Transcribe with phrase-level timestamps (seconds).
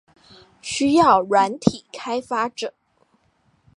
[0.63, 2.73] 需要軟體開發者